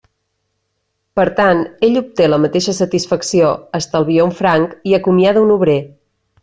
Per 1.19 1.25
tant, 1.39 1.61
ell 1.89 1.99
obté 2.01 2.31
la 2.31 2.41
mateixa 2.47 2.75
satisfacció, 2.79 3.53
estalvia 3.83 4.27
un 4.31 4.37
franc 4.43 4.77
i 4.93 5.01
acomiada 5.01 5.49
un 5.49 5.57
obrer. 5.61 5.81